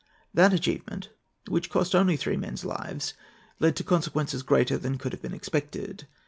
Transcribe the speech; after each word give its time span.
That 0.33 0.51
achievement, 0.51 1.09
which 1.47 1.69
cost 1.69 1.93
only 1.93 2.17
three 2.17 2.35
men's 2.35 2.65
lives, 2.65 3.13
led 3.59 3.75
to 3.75 3.83
consequences 3.83 4.41
greater 4.41 4.75
than 4.79 4.97
could 4.97 5.11
have 5.11 5.21
been 5.21 5.35
expected. 5.35 6.07